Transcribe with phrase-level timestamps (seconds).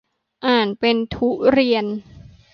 [0.45, 1.85] อ่านเป็น ทุเรียน